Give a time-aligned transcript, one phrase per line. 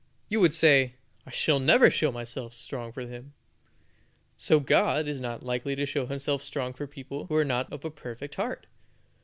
[0.29, 0.95] You would say,
[1.27, 3.33] "I shall never show myself strong for him."
[4.35, 7.85] So God is not likely to show Himself strong for people who are not of
[7.85, 8.65] a perfect heart.